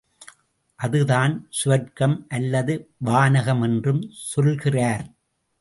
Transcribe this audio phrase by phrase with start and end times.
[0.79, 2.89] அதுதான் சுவர்க்கம் அல்லது
[2.97, 5.05] வானகம் என்றும் சொல்கிறார்.